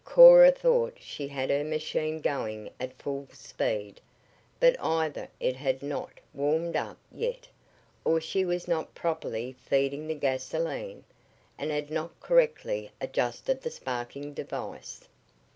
[0.03, 4.01] Cora thought she had her machine going at full speed,
[4.59, 7.47] but either it had not "warmed up" yet,
[8.03, 11.03] or she was not properly feeding the gasolene,
[11.55, 15.07] and had not correctly adjusted the sparking device.